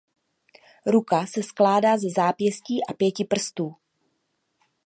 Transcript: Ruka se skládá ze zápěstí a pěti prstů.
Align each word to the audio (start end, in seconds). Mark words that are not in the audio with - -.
Ruka 0.85 1.25
se 1.25 1.43
skládá 1.43 1.97
ze 1.97 2.09
zápěstí 2.09 2.79
a 2.89 2.93
pěti 2.93 3.25
prstů. 3.25 3.75